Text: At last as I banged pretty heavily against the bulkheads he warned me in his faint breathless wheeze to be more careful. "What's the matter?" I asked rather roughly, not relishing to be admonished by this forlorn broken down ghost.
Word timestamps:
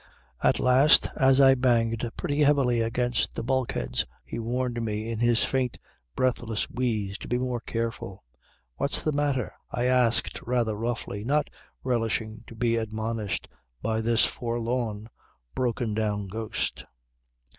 At 0.41 0.59
last 0.59 1.11
as 1.15 1.39
I 1.39 1.53
banged 1.53 2.09
pretty 2.17 2.41
heavily 2.41 2.81
against 2.81 3.35
the 3.35 3.43
bulkheads 3.43 4.03
he 4.25 4.39
warned 4.39 4.83
me 4.83 5.07
in 5.11 5.19
his 5.19 5.43
faint 5.43 5.77
breathless 6.15 6.63
wheeze 6.71 7.19
to 7.19 7.27
be 7.27 7.37
more 7.37 7.59
careful. 7.61 8.23
"What's 8.77 9.03
the 9.03 9.11
matter?" 9.11 9.53
I 9.69 9.85
asked 9.85 10.41
rather 10.41 10.75
roughly, 10.75 11.23
not 11.23 11.51
relishing 11.83 12.43
to 12.47 12.55
be 12.55 12.77
admonished 12.77 13.47
by 13.83 14.01
this 14.01 14.25
forlorn 14.25 15.07
broken 15.53 15.93
down 15.93 16.29
ghost. 16.29 16.83